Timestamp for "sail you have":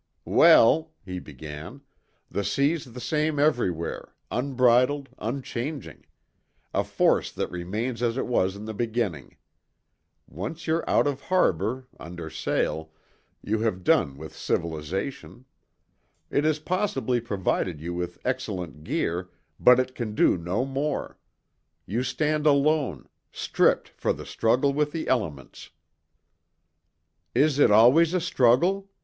12.31-13.83